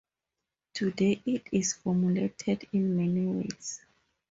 [0.73, 3.81] Today it is formulated in many ways.